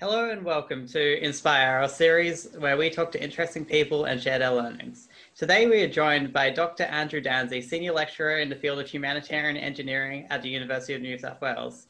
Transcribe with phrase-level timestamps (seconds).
[0.00, 4.38] Hello and welcome to Inspire, our series where we talk to interesting people and share
[4.38, 5.08] their learnings.
[5.36, 6.84] Today we are joined by Dr.
[6.84, 11.18] Andrew Dansie, Senior Lecturer in the field of Humanitarian Engineering at the University of New
[11.18, 11.88] South Wales.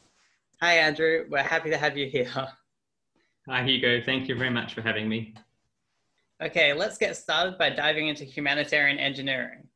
[0.60, 2.28] Hi Andrew, we're happy to have you here.
[3.48, 5.32] Hi Hugo, thank you very much for having me.
[6.42, 9.68] Okay, let's get started by diving into humanitarian engineering.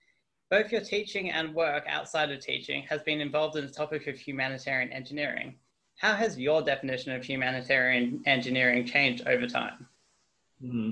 [0.50, 4.18] Both your teaching and work outside of teaching has been involved in the topic of
[4.18, 5.54] humanitarian engineering.
[5.96, 9.86] How has your definition of humanitarian engineering changed over time?
[10.62, 10.90] Mm-hmm.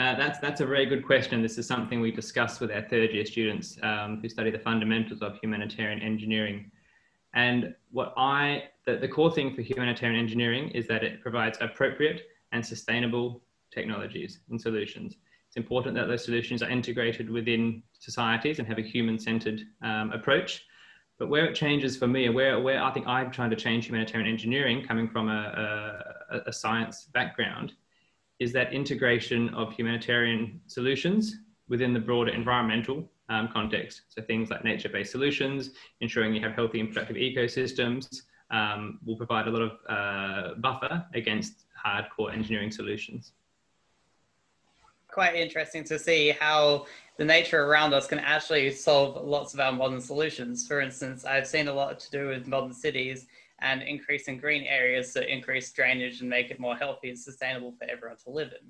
[0.00, 1.42] Uh, that's, that's a very good question.
[1.42, 5.22] This is something we discuss with our third year students um, who study the fundamentals
[5.22, 6.70] of humanitarian engineering.
[7.34, 12.22] And what I, the, the core thing for humanitarian engineering is that it provides appropriate
[12.52, 15.16] and sustainable technologies and solutions.
[15.48, 20.12] It's important that those solutions are integrated within societies and have a human centered um,
[20.12, 20.64] approach
[21.18, 24.30] but where it changes for me, where, where I think I'm trying to change humanitarian
[24.30, 27.72] engineering, coming from a, a, a science background,
[28.38, 31.36] is that integration of humanitarian solutions
[31.68, 34.02] within the broader environmental um, context.
[34.08, 39.48] So things like nature-based solutions, ensuring you have healthy and productive ecosystems, um, will provide
[39.48, 43.32] a lot of uh, buffer against hardcore engineering solutions.
[45.16, 46.84] Quite interesting to see how
[47.16, 50.68] the nature around us can actually solve lots of our modern solutions.
[50.68, 53.26] For instance, I've seen a lot to do with modern cities
[53.60, 57.88] and increasing green areas to increase drainage and make it more healthy and sustainable for
[57.88, 58.68] everyone to live in.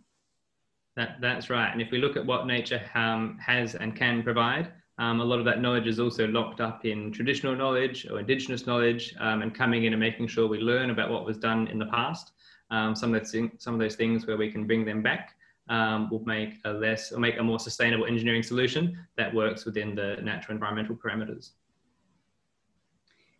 [0.94, 1.69] That, that's right.
[1.72, 5.41] And if we look at what nature um, has and can provide, um, a lot
[5.41, 9.53] of that knowledge is also locked up in traditional knowledge or indigenous knowledge um, and
[9.53, 12.31] coming in and making sure we learn about what was done in the past.
[12.70, 15.35] Um, some, of some of those things where we can bring them back
[15.69, 19.95] um, will make a less or make a more sustainable engineering solution that works within
[19.95, 21.50] the natural environmental parameters.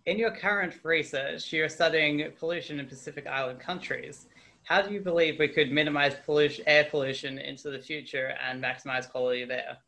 [0.07, 4.27] In your current research, you're studying pollution in Pacific Island countries.
[4.63, 9.09] How do you believe we could minimize pollution, air pollution into the future and maximize
[9.09, 9.79] quality there?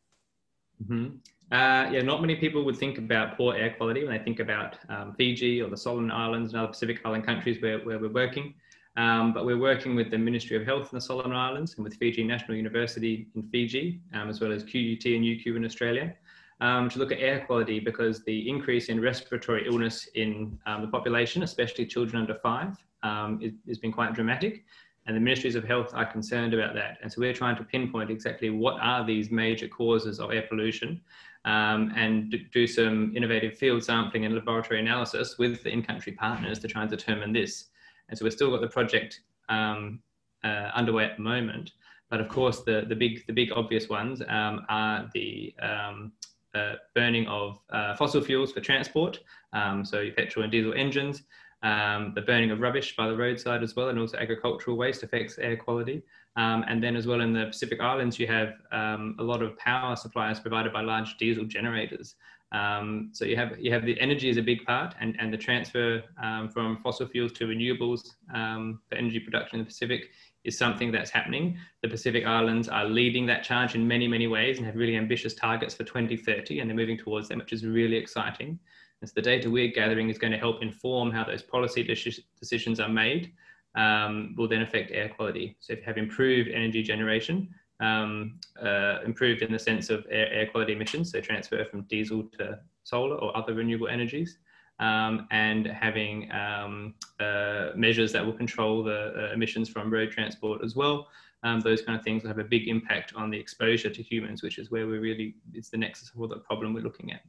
[0.83, 1.17] Mm-hmm.
[1.51, 4.77] Uh, yeah, not many people would think about poor air quality when they think about
[4.89, 8.53] um, Fiji or the Solomon Islands and other Pacific Island countries where, where we're working.
[8.99, 11.95] Um, but we're working with the Ministry of Health in the Solomon Islands and with
[11.95, 16.13] Fiji National University in Fiji, um, as well as QUT and UQ in Australia,
[16.59, 20.89] um, to look at air quality because the increase in respiratory illness in um, the
[20.89, 24.65] population, especially children under five, um, is, has been quite dramatic.
[25.07, 26.97] And the ministries of health are concerned about that.
[27.01, 30.99] And so we're trying to pinpoint exactly what are these major causes of air pollution
[31.45, 36.67] um, and do some innovative field sampling and laboratory analysis with the in-country partners to
[36.67, 37.69] try and determine this.
[38.09, 39.99] And so we've still got the project um,
[40.43, 41.71] uh, underway at the moment.
[42.09, 46.11] But of course, the, the, big, the big obvious ones um, are the um,
[46.55, 49.19] uh, burning of uh, fossil fuels for transport,
[49.53, 51.23] um, so petrol and diesel engines,
[51.61, 55.37] um, the burning of rubbish by the roadside as well, and also agricultural waste affects
[55.37, 56.01] air quality.
[56.35, 59.95] Um, and then as well in the Pacific Islands, you have a lot of power
[59.95, 62.15] supplies provided by large diesel generators.
[62.51, 65.37] Um, so you have you have the energy is a big part, and and the
[65.37, 70.09] transfer um, from fossil fuels to renewables um, for energy production in the Pacific
[70.43, 71.57] is something that's happening.
[71.83, 75.35] The Pacific Islands are leading that charge in many many ways and have really ambitious
[75.35, 78.59] targets for 2030, and they're moving towards them, which is really exciting.
[79.01, 82.79] And so the data we're gathering is going to help inform how those policy decisions
[82.79, 83.31] are made.
[83.75, 85.55] Um, will then affect air quality.
[85.59, 90.31] So if you have improved energy generation, um, uh, improved in the sense of air,
[90.31, 94.37] air, quality emissions, so transfer from diesel to solar or other renewable energies,
[94.79, 100.63] um, and having um, uh, measures that will control the uh, emissions from road transport
[100.63, 101.07] as well.
[101.43, 104.43] Um, those kind of things will have a big impact on the exposure to humans,
[104.43, 107.21] which is where we're really, it's the nexus of all the problem we're looking at.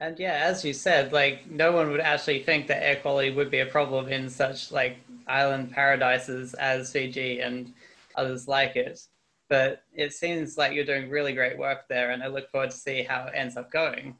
[0.00, 3.50] And yeah, as you said, like no one would actually think that air quality would
[3.50, 4.96] be a problem in such like
[5.28, 7.72] island paradises as Fiji and
[8.16, 9.00] others like it.
[9.48, 12.76] But it seems like you're doing really great work there, and I look forward to
[12.76, 14.16] see how it ends up going.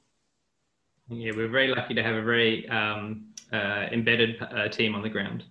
[1.09, 5.09] Yeah, we're very lucky to have a very um, uh, embedded uh, team on the
[5.09, 5.45] ground.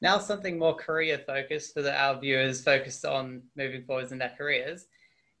[0.00, 4.32] Now, something more career focused for the, our viewers focused on moving forwards in their
[4.36, 4.86] careers.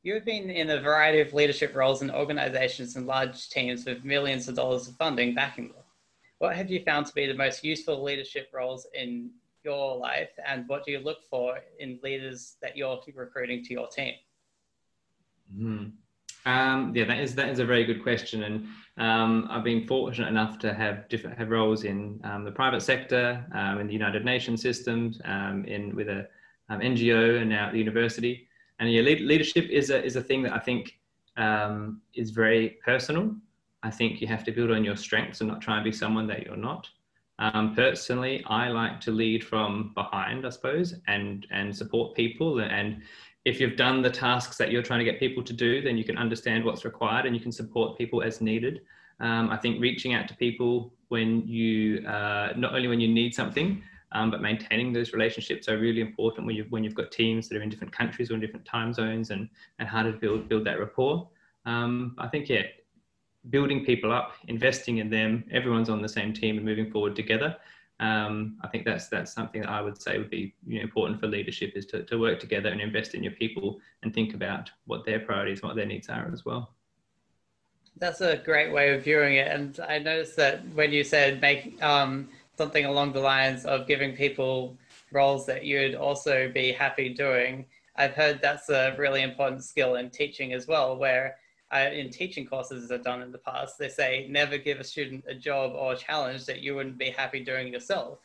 [0.02, 4.04] You have been in a variety of leadership roles in organizations and large teams with
[4.04, 5.82] millions of dollars of funding backing them.
[6.38, 9.30] What have you found to be the most useful leadership roles in
[9.64, 13.88] your life and what do you look for in leaders that you're recruiting to your
[13.88, 14.14] team?
[15.54, 15.86] Mm-hmm.
[16.46, 18.66] Um, yeah, that is that is a very good question, and
[18.96, 23.44] um, I've been fortunate enough to have different have roles in um, the private sector,
[23.52, 26.26] um, in the United Nations systems, um, in with a
[26.70, 28.48] um, NGO, and now at the university.
[28.78, 30.98] And yeah, leadership is a is a thing that I think
[32.14, 33.34] is very personal.
[33.82, 36.26] I think you have to build on your strengths and not try and be someone
[36.28, 36.88] that you're not.
[37.40, 42.60] Um, personally, I like to lead from behind, I suppose, and and support people.
[42.60, 43.02] And
[43.46, 46.04] if you've done the tasks that you're trying to get people to do, then you
[46.04, 48.82] can understand what's required and you can support people as needed.
[49.20, 53.34] Um, I think reaching out to people when you uh, not only when you need
[53.34, 53.82] something,
[54.12, 57.56] um, but maintaining those relationships are really important when you've when you've got teams that
[57.56, 59.48] are in different countries or in different time zones, and
[59.78, 61.26] and how to build build that rapport.
[61.64, 62.62] Um, I think yeah,
[63.48, 67.56] building people up, investing in them, everyone's on the same team and moving forward together.
[68.00, 71.20] Um, I think that's that's something that I would say would be you know, important
[71.20, 74.70] for leadership is to, to work together and invest in your people and think about
[74.86, 76.74] what their priorities, what their needs are as well.
[77.96, 81.82] That's a great way of viewing it, and I noticed that when you said make
[81.82, 84.78] um, something along the lines of giving people
[85.12, 87.66] roles that you'd also be happy doing,
[87.96, 91.36] I've heard that's a really important skill in teaching as well, where
[91.78, 95.34] in teaching courses I've done in the past, they say never give a student a
[95.34, 98.18] job or a challenge that you wouldn't be happy doing yourself.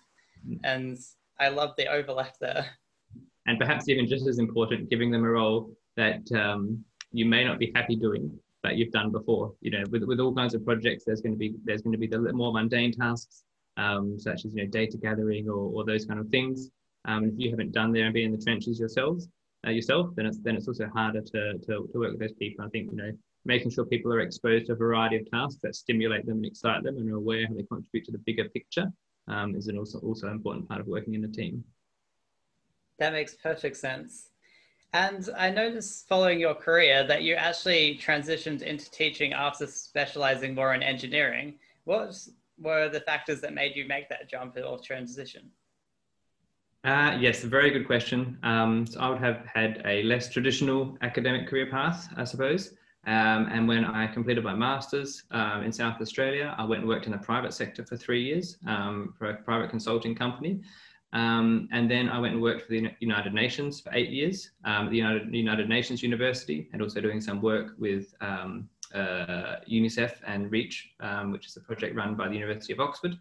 [0.47, 0.59] Mm.
[0.63, 0.97] And
[1.39, 2.65] I love the overlap there.
[3.47, 7.59] And perhaps even just as important, giving them a role that um, you may not
[7.59, 9.53] be happy doing, but you've done before.
[9.61, 11.99] You know, with, with all kinds of projects, there's going to be there's going to
[11.99, 13.43] be the more mundane tasks,
[13.77, 16.69] um, such as you know data gathering or, or those kind of things.
[17.07, 19.27] Um, if you haven't done there and been in the trenches yourselves,
[19.67, 22.65] uh, yourself, then it's then it's also harder to, to, to work with those people.
[22.65, 23.11] I think you know
[23.45, 26.83] making sure people are exposed to a variety of tasks that stimulate them and excite
[26.83, 28.91] them and are aware how they contribute to the bigger picture
[29.27, 31.63] um, is an also also important part of working in a team.
[32.99, 34.29] That makes perfect sense.
[34.93, 40.73] And I noticed following your career that you actually transitioned into teaching after specializing more
[40.73, 41.55] in engineering.
[41.83, 42.15] What
[42.57, 45.51] were the factors that made you make that jump or transition?
[46.85, 48.37] Uh, yes, a very good question.
[48.43, 52.75] Um, so I would have had a less traditional academic career path, I suppose.
[53.05, 57.05] Um, and when I completed my master's um, in South Australia, I went and worked
[57.05, 60.61] in the private sector for three years um, for a private consulting company.
[61.13, 64.89] Um, and then I went and worked for the United Nations for eight years, um,
[64.89, 70.51] the United, United Nations University, and also doing some work with um, uh, UNICEF and
[70.51, 70.95] REACH,
[71.27, 73.17] which is a project run by the University of Oxford.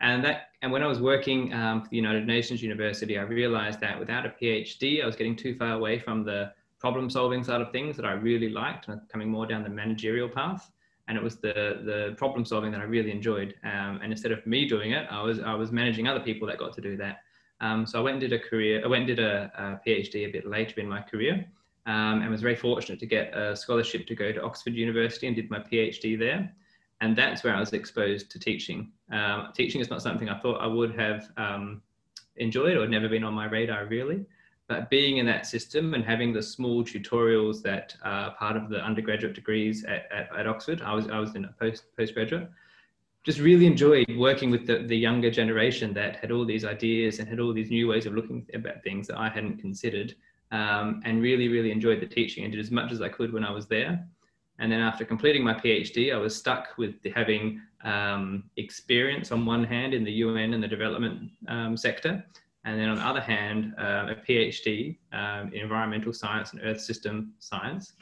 [0.00, 4.00] And that, and when I was working for the United Nations University, I realized that
[4.00, 7.70] without a PhD, I was getting too far away from the problem solving side of
[7.70, 10.72] things that I really liked and coming more down the managerial path.
[11.06, 13.54] And it was the the problem solving that I really enjoyed.
[13.62, 16.58] Um, and instead of me doing it, I was I was managing other people that
[16.58, 17.16] got to do that.
[17.60, 18.82] Um, so I went and did a career.
[18.84, 21.34] I went and did a, a PhD a bit later in my career,
[21.86, 25.36] um, and was very fortunate to get a scholarship to go to Oxford University and
[25.36, 26.52] did my PhD there.
[27.00, 28.90] And that's where I was exposed to teaching.
[29.12, 31.82] Um, teaching is not something I thought I would have um,
[32.36, 34.24] enjoyed or never been on my radar really
[34.68, 38.82] but being in that system and having the small tutorials that are part of the
[38.82, 42.48] undergraduate degrees at, at, at Oxford, I was, I was in a post, postgraduate,
[43.24, 47.28] just really enjoyed working with the, the younger generation that had all these ideas and
[47.28, 50.14] had all these new ways of looking about things that I hadn't considered
[50.50, 53.44] um, and really, really enjoyed the teaching and did as much as I could when
[53.44, 54.06] I was there.
[54.58, 59.64] And then after completing my PhD, I was stuck with having um, experience on one
[59.64, 62.24] hand in the UN and the development um, sector,
[62.64, 66.80] and then on the other hand, uh, a PhD um, in environmental science and earth
[66.80, 67.94] system science,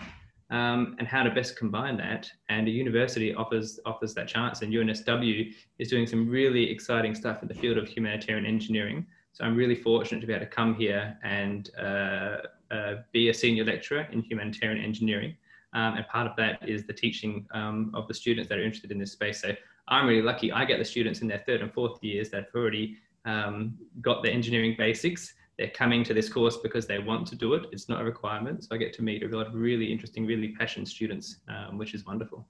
[0.51, 2.31] um, and how to best combine that.
[2.49, 7.43] And a university offers offers that chance, and UNSW is doing some really exciting stuff
[7.43, 9.07] in the field of humanitarian engineering.
[9.33, 12.39] So I'm really fortunate to be able to come here and uh,
[12.71, 15.37] uh, be a senior lecturer in humanitarian engineering.
[15.73, 18.91] Um, and part of that is the teaching um, of the students that are interested
[18.91, 19.41] in this space.
[19.41, 19.55] So
[19.89, 20.51] I'm really lucky.
[20.51, 24.23] I get the students in their third and fourth years that have already um, got
[24.23, 25.35] the engineering basics.
[25.59, 27.67] They're coming to this course because they want to do it.
[27.73, 28.65] It's not a requirement.
[28.65, 31.93] So I get to meet a lot of really interesting, really passionate students, um, which
[31.93, 32.47] is wonderful.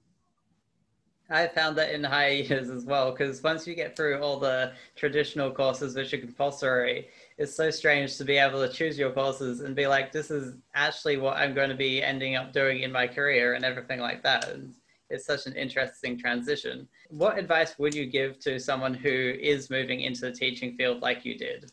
[1.33, 4.73] I found that in higher years as well, because once you get through all the
[4.97, 7.09] traditional courses which are compulsory,
[7.39, 10.57] it's so strange to be able to choose your courses and be like, this is
[10.75, 14.25] actually what I'm going to be ending up doing in my career and everything like
[14.25, 14.49] that.
[14.49, 14.75] And
[15.11, 16.89] it's such an interesting transition.
[17.09, 21.25] What advice would you give to someone who is moving into the teaching field like
[21.25, 21.71] you did?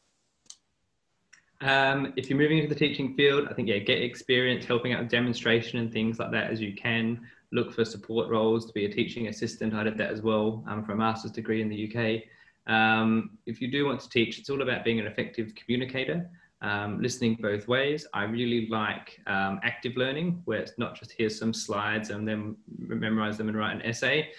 [1.61, 5.01] Um, if you're moving into the teaching field, I think yeah, get experience helping out
[5.01, 7.21] with demonstration and things like that as you can.
[7.51, 9.73] Look for support roles to be a teaching assistant.
[9.73, 12.23] I did that as well um, for a master's degree in the UK.
[12.71, 16.29] Um, if you do want to teach, it's all about being an effective communicator
[16.61, 18.07] um, listening both ways.
[18.13, 22.55] I really like um, active learning, where it's not just here's some slides and then
[22.77, 24.29] memorize them and write an essay,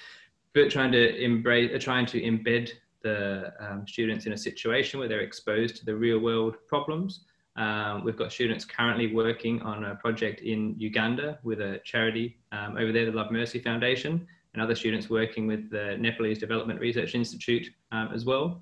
[0.54, 2.70] but trying to embrace, uh, trying to embed
[3.02, 7.20] the um, students in a situation where they're exposed to the real world problems.
[7.56, 12.76] Um, we've got students currently working on a project in Uganda with a charity um,
[12.76, 17.14] over there, the Love Mercy Foundation, and other students working with the Nepalese Development Research
[17.14, 18.60] Institute um, as well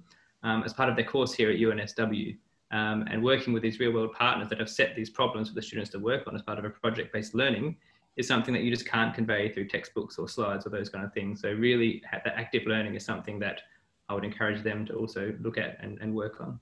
[0.64, 2.36] as part of their course here at UNSW.
[2.72, 5.62] Um, and working with these real world partners that have set these problems for the
[5.62, 7.76] students to work on as part of a project based learning
[8.16, 11.12] is something that you just can't convey through textbooks or slides or those kind of
[11.12, 11.40] things.
[11.40, 13.60] So really the active learning is something that
[14.08, 16.58] I would encourage them to also look at and, and work on.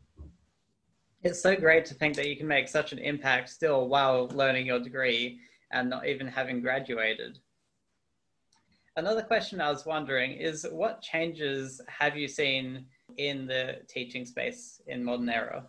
[1.22, 4.66] It's so great to think that you can make such an impact still while learning
[4.66, 5.38] your degree
[5.70, 7.38] and not even having graduated.
[8.96, 14.80] Another question I was wondering is what changes have you seen in the teaching space
[14.86, 15.64] in modern era?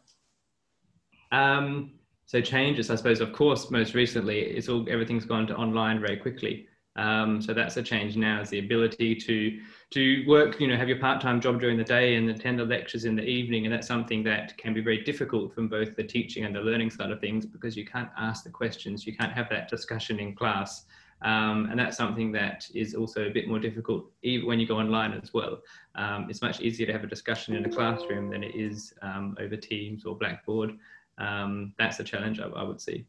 [1.32, 1.92] Um,
[2.26, 6.18] so changes, I suppose, of course, most recently, it's all everything's gone to online very
[6.18, 6.68] quickly.
[6.96, 9.60] Um, so that's a change now is the ability to
[9.92, 13.06] to work, you know, have your part-time job during the day and attend the lectures
[13.06, 13.66] in the evening.
[13.66, 16.90] And that's something that can be very difficult from both the teaching and the learning
[16.90, 20.34] side of things because you can't ask the questions, you can't have that discussion in
[20.34, 20.86] class.
[21.22, 24.78] Um, and that's something that is also a bit more difficult even when you go
[24.78, 25.62] online as well.
[25.96, 29.36] Um, it's much easier to have a discussion in a classroom than it is um,
[29.40, 30.78] over Teams or Blackboard.
[31.18, 33.06] Um, that's a challenge I, I would see.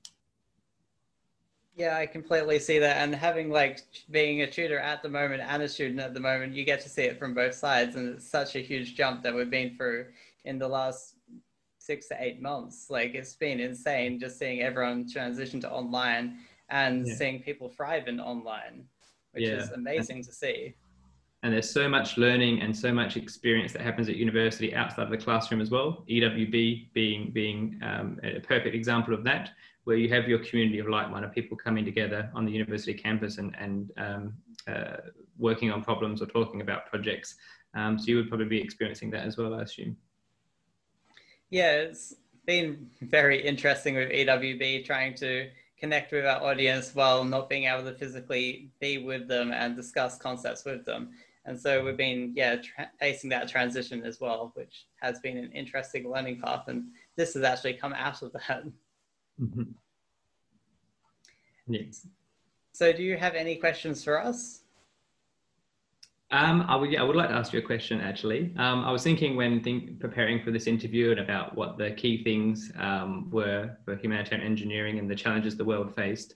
[1.76, 2.96] Yeah, I completely see that.
[2.96, 6.54] And having like being a tutor at the moment and a student at the moment,
[6.54, 7.96] you get to see it from both sides.
[7.96, 10.06] And it's such a huge jump that we've been through
[10.46, 11.16] in the last
[11.78, 12.88] six to eight months.
[12.88, 16.38] Like it's been insane just seeing everyone transition to online
[16.70, 17.14] and yeah.
[17.14, 18.86] seeing people thrive in online,
[19.32, 19.56] which yeah.
[19.56, 20.74] is amazing to see.
[21.46, 25.10] And there's so much learning and so much experience that happens at university outside of
[25.10, 26.04] the classroom as well.
[26.10, 29.52] EWB being being um, a perfect example of that,
[29.84, 33.54] where you have your community of like-minded people coming together on the university campus and,
[33.60, 34.34] and um,
[34.66, 34.96] uh,
[35.38, 37.36] working on problems or talking about projects.
[37.74, 39.96] Um, so you would probably be experiencing that as well, I assume.
[41.50, 42.12] Yeah, it's
[42.44, 45.48] been very interesting with EWB trying to
[45.78, 50.18] connect with our audience while not being able to physically be with them and discuss
[50.18, 51.10] concepts with them.
[51.46, 55.52] And so we've been, yeah, tra- facing that transition as well, which has been an
[55.52, 56.64] interesting learning path.
[56.66, 58.64] And this has actually come out of that.
[59.40, 59.62] Mm-hmm.
[61.68, 62.06] Yes.
[62.72, 64.62] So, do you have any questions for us?
[66.32, 68.52] Um, I would, yeah, I would like to ask you a question actually.
[68.56, 72.24] Um, I was thinking when think, preparing for this interview and about what the key
[72.24, 76.34] things um, were for humanitarian engineering and the challenges the world faced.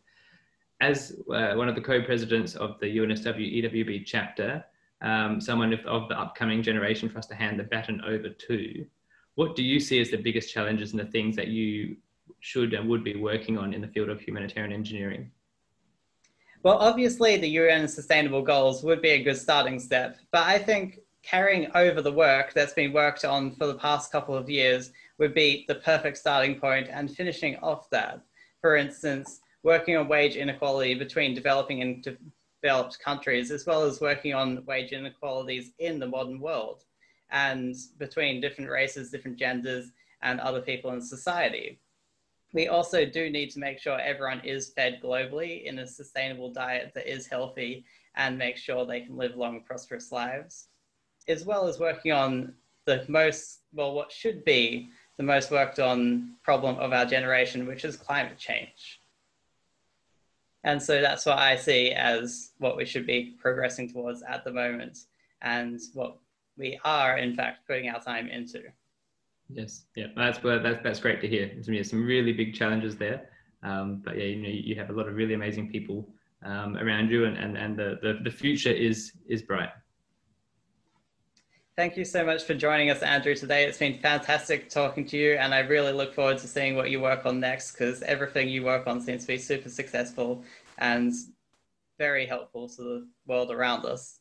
[0.80, 4.64] As uh, one of the co-presidents of the UNSW EWB chapter,
[5.02, 8.86] um, someone of, of the upcoming generation for us to hand the baton over to,
[9.34, 11.96] what do you see as the biggest challenges and the things that you
[12.40, 15.30] should and would be working on in the field of humanitarian engineering?
[16.62, 20.98] Well, obviously, the UN Sustainable Goals would be a good starting step, but I think
[21.22, 25.34] carrying over the work that's been worked on for the past couple of years would
[25.34, 28.20] be the perfect starting point and finishing off that.
[28.60, 32.16] For instance, working on wage inequality between developing and
[32.62, 36.84] developed countries, as well as working on wage inequalities in the modern world
[37.30, 41.78] and between different races, different genders, and other people in society
[42.52, 46.92] we also do need to make sure everyone is fed globally in a sustainable diet
[46.94, 47.84] that is healthy
[48.16, 50.68] and make sure they can live long, prosperous lives,
[51.28, 52.54] as well as working on
[52.86, 57.84] the most, well, what should be the most worked on problem of our generation, which
[57.84, 58.99] is climate change.
[60.64, 64.52] And so that's what I see as what we should be progressing towards at the
[64.52, 64.98] moment
[65.40, 66.18] and what
[66.58, 68.62] we are, in fact, putting our time into.
[69.48, 71.50] Yes, yeah, that's that's that's great to hear.
[71.66, 73.30] There's some really big challenges there,
[73.64, 76.08] um, but yeah, you know, you have a lot of really amazing people
[76.44, 79.70] um, around you, and and and the, the the future is is bright.
[81.80, 83.64] Thank you so much for joining us, Andrew, today.
[83.64, 87.00] It's been fantastic talking to you, and I really look forward to seeing what you
[87.00, 90.44] work on next because everything you work on seems to be super successful
[90.76, 91.10] and
[91.96, 94.20] very helpful to the world around us.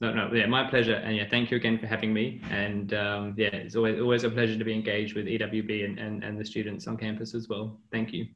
[0.00, 0.94] No, no, yeah, my pleasure.
[0.94, 2.40] And yeah, thank you again for having me.
[2.48, 6.22] And um, yeah, it's always, always a pleasure to be engaged with EWB and, and,
[6.22, 7.80] and the students on campus as well.
[7.90, 8.28] Thank you.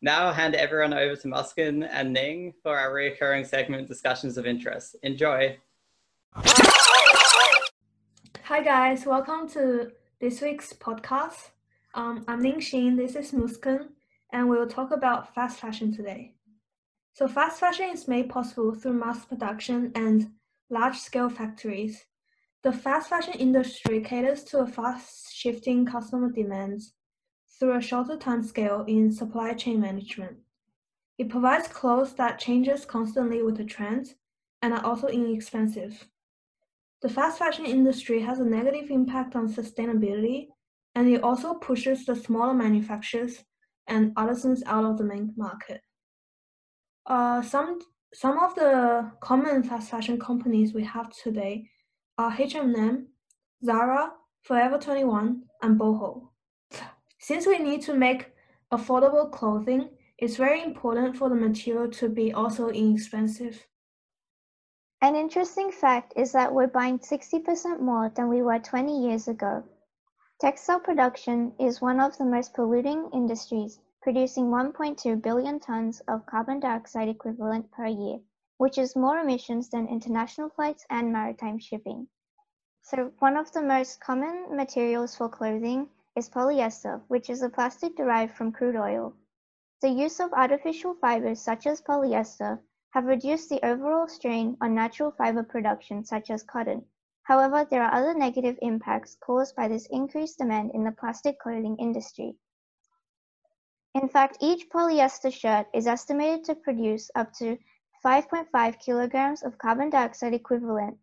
[0.00, 4.46] Now I'll hand everyone over to Muskan and Ning for our recurring segment discussions of
[4.46, 4.96] interest.
[5.02, 5.58] Enjoy.
[8.46, 11.50] Hi guys, welcome to this week's podcast.
[11.94, 13.90] Um, I'm Ning Xin, this is Muskan,
[14.32, 16.34] and we'll talk about fast fashion today.
[17.12, 20.32] So fast fashion is made possible through mass production and
[20.70, 22.04] large-scale factories.
[22.64, 26.94] The fast fashion industry caters to a fast-shifting customer demands
[27.60, 30.38] through a shorter time scale in supply chain management.
[31.16, 34.16] It provides clothes that changes constantly with the trends
[34.60, 36.08] and are also inexpensive.
[37.02, 40.46] The fast fashion industry has a negative impact on sustainability,
[40.94, 43.42] and it also pushes the smaller manufacturers
[43.88, 45.80] and artisans out of the main market.
[47.04, 47.80] Uh, some
[48.14, 51.68] some of the common fast fashion companies we have today
[52.18, 53.08] are H&M,
[53.64, 56.28] Zara, Forever 21, and Boohoo.
[57.18, 58.32] Since we need to make
[58.70, 63.66] affordable clothing, it's very important for the material to be also inexpensive.
[65.02, 69.64] An interesting fact is that we're buying 60% more than we were 20 years ago.
[70.40, 76.60] Textile production is one of the most polluting industries, producing 1.2 billion tons of carbon
[76.60, 78.20] dioxide equivalent per year,
[78.58, 82.06] which is more emissions than international flights and maritime shipping.
[82.82, 87.96] So one of the most common materials for clothing is polyester, which is a plastic
[87.96, 89.14] derived from crude oil.
[89.80, 92.60] The use of artificial fibers such as polyester
[92.92, 96.84] have reduced the overall strain on natural fiber production such as cotton.
[97.24, 101.76] However, there are other negative impacts caused by this increased demand in the plastic clothing
[101.78, 102.36] industry.
[103.94, 107.58] In fact, each polyester shirt is estimated to produce up to
[108.04, 110.98] 5.5 kilograms of carbon dioxide equivalent.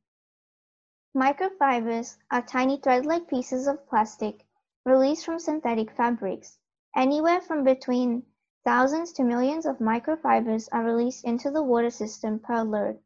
[1.16, 4.46] Microfibers are tiny thread-like pieces of plastic
[4.86, 6.58] released from synthetic fabrics,
[6.96, 8.24] anywhere from between
[8.66, 13.00] Thousands to millions of microfibers are released into the water system per load.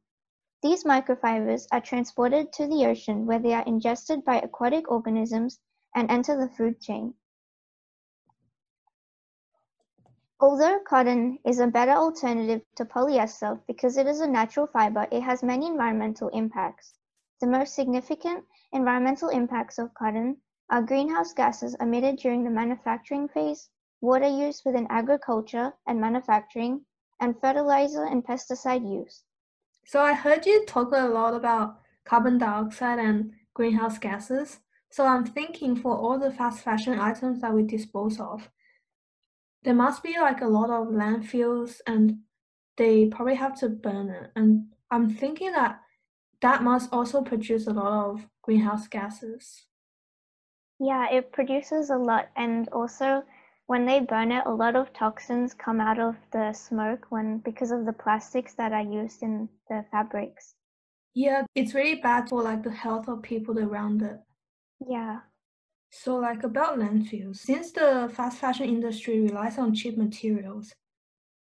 [0.64, 5.60] These microfibers are transported to the ocean where they are ingested by aquatic organisms
[5.94, 7.14] and enter the food chain.
[10.40, 15.22] Although cotton is a better alternative to polyester because it is a natural fiber, it
[15.22, 16.96] has many environmental impacts.
[17.40, 23.70] The most significant environmental impacts of cotton are greenhouse gases emitted during the manufacturing phase,
[24.04, 26.82] water use within agriculture and manufacturing,
[27.22, 29.24] and fertilizer and pesticide use.
[29.86, 34.60] So I heard you talk a lot about carbon dioxide and greenhouse gases.
[34.92, 38.50] So I'm thinking for all the fast fashion items that we dispose of,
[39.64, 42.18] there must be like a lot of landfills and
[42.76, 44.32] they probably have to burn it.
[44.36, 45.80] And I'm thinking that
[46.42, 49.66] that must also produce a lot of greenhouse gases.
[50.78, 52.28] Yeah, it produces a lot.
[52.36, 53.24] And also,
[53.74, 57.72] when they burn it, a lot of toxins come out of the smoke when because
[57.72, 60.54] of the plastics that are used in the fabrics.
[61.16, 64.20] Yeah, it's really bad for like the health of people around it.
[64.88, 65.22] Yeah.
[65.90, 70.72] So like about landfills, since the fast fashion industry relies on cheap materials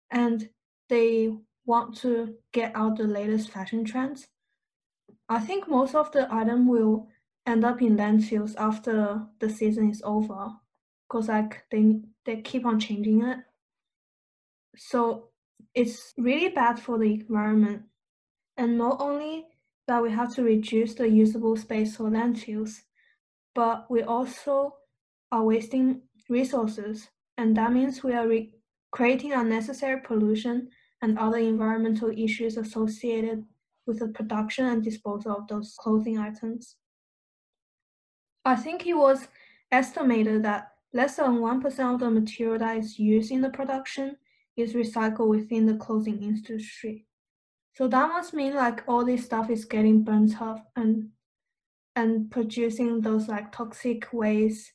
[0.10, 0.50] and
[0.90, 1.30] they
[1.64, 4.26] want to get out the latest fashion trends,
[5.30, 7.08] I think most of the item will
[7.46, 10.54] end up in landfills after the season is over
[11.08, 13.40] because like they they keep on changing it.
[14.78, 15.30] So
[15.74, 17.84] it's really bad for the environment.
[18.58, 19.48] And not only
[19.88, 22.82] that we have to reduce the usable space for landfills,
[23.54, 24.76] but we also
[25.32, 27.10] are wasting resources.
[27.38, 28.54] And that means we are re-
[28.92, 30.70] creating unnecessary pollution
[31.02, 33.46] and other environmental issues associated
[33.86, 36.78] with the production and disposal of those clothing items.
[38.44, 39.28] I think it was
[39.72, 44.16] estimated that Less than 1% of the material that is used in the production
[44.56, 47.06] is recycled within the clothing industry.
[47.74, 51.10] So that must mean like all this stuff is getting burnt up and
[51.98, 54.72] and producing those like toxic waste,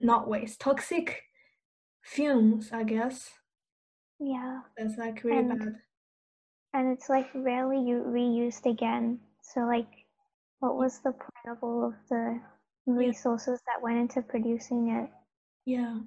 [0.00, 1.22] not waste, toxic
[2.02, 3.30] fumes, I guess.
[4.18, 4.62] Yeah.
[4.76, 5.74] That's like really and, bad.
[6.72, 9.20] And it's like rarely you reused again.
[9.42, 9.92] So like
[10.58, 12.40] what was the point of all of the
[12.86, 15.10] resources that went into producing it?
[15.64, 16.00] Yeah.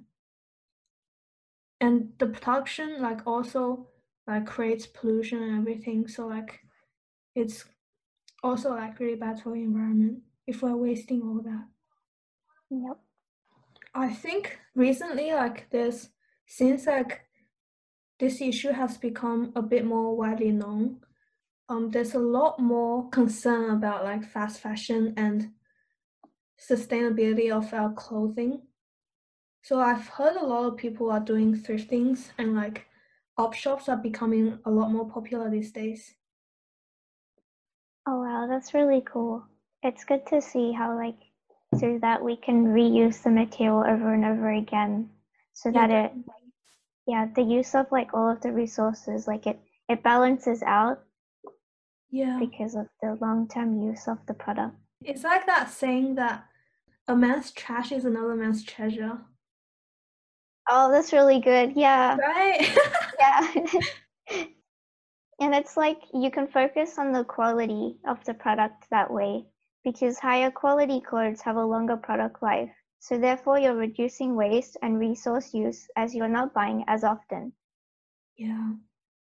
[1.80, 3.88] And the production like also
[4.26, 6.08] like creates pollution and everything.
[6.08, 6.60] So like
[7.34, 7.64] it's
[8.42, 11.66] also like really bad for the environment if we're wasting all that.
[12.70, 12.98] Yep.
[13.94, 16.10] I think recently like there's
[16.46, 17.22] since like
[18.18, 21.00] this issue has become a bit more widely known,
[21.68, 25.50] um, there's a lot more concern about like fast fashion and
[26.58, 28.62] sustainability of our clothing.
[29.68, 32.86] So I've heard a lot of people are doing thriftings and like
[33.36, 36.14] op shops are becoming a lot more popular these days.
[38.06, 39.44] Oh wow, that's really cool.
[39.82, 41.18] It's good to see how like
[41.78, 45.10] through that we can reuse the material over and over again
[45.52, 45.86] so yeah.
[45.86, 46.12] that it
[47.06, 51.02] yeah, the use of like all of the resources like it it balances out
[52.10, 54.76] yeah because of the long-term use of the product.
[55.04, 56.46] It's like that saying that
[57.06, 59.18] a man's trash is another man's treasure.
[60.68, 61.72] Oh, that's really good.
[61.76, 62.16] Yeah.
[62.16, 62.76] Right?
[63.18, 63.52] yeah.
[65.40, 69.46] and it's like you can focus on the quality of the product that way
[69.84, 72.70] because higher quality clothes have a longer product life.
[73.00, 77.52] So therefore you're reducing waste and resource use as you're not buying as often.
[78.36, 78.72] Yeah.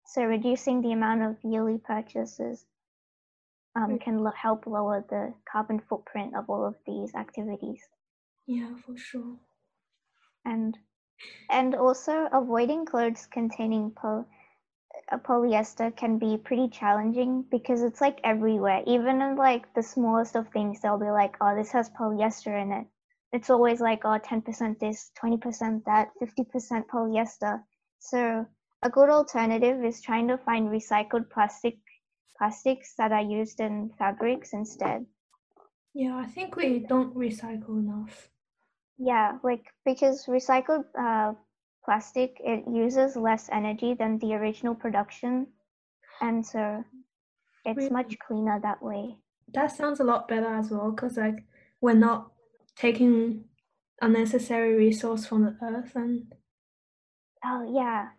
[0.06, 2.66] So reducing the amount of yearly purchases
[3.76, 7.82] um, can lo- help lower the carbon footprint of all of these activities.
[8.48, 9.38] Yeah, for sure.
[10.46, 10.78] and
[11.50, 14.26] and also avoiding clothes containing po-
[15.12, 18.84] uh, polyester can be pretty challenging because it's like everywhere.
[18.86, 22.72] Even in like the smallest of things they'll be like oh this has polyester in
[22.72, 22.88] it.
[23.32, 27.64] It's always like oh 10% this 20% that 50% polyester.
[28.00, 28.46] So
[28.82, 31.78] a good alternative is trying to find recycled plastic
[32.38, 35.06] plastics that are used in fabrics instead.
[35.94, 38.30] Yeah, I think we don't recycle enough.
[39.00, 41.34] Yeah, like because recycled uh,
[41.86, 45.48] plastic it uses less energy than the original production,
[46.22, 46.84] and so
[47.66, 47.90] it's Really?
[47.90, 49.16] much cleaner that way.
[49.54, 51.46] That sounds a lot better as well, because like
[51.82, 52.32] we're not
[52.76, 53.46] taking
[54.02, 56.34] unnecessary resource from the earth and
[57.44, 58.10] Oh yeah,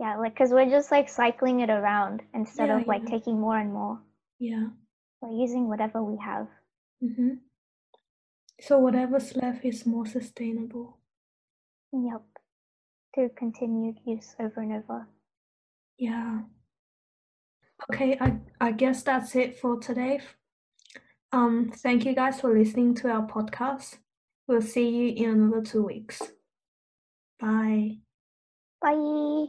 [0.00, 3.10] yeah, like because we're just like cycling it around instead Yeah, of like yeah.
[3.10, 4.00] taking more and more.
[4.38, 4.66] yeah.
[5.20, 6.48] We're using whatever we have.
[7.02, 7.34] Mm-hmm.
[8.66, 10.96] So whatever's left is more sustainable.
[11.92, 12.22] Yep.
[13.14, 15.06] Through continued use over and over.
[15.98, 16.40] Yeah.
[17.92, 20.20] Okay, I, I guess that's it for today.
[21.30, 23.98] Um, thank you guys for listening to our podcast.
[24.48, 26.22] We'll see you in another two weeks.
[27.38, 27.98] Bye.
[28.80, 29.48] Bye.